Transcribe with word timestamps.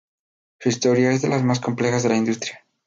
Su 0.59 0.69
historia 0.69 1.11
es 1.11 1.21
de 1.21 1.27
las 1.29 1.43
más 1.43 1.59
complejas 1.59 2.01
de 2.01 2.09
la 2.09 2.15
industria. 2.17 2.65